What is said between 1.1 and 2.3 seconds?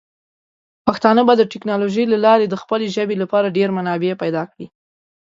به د ټیکنالوجۍ له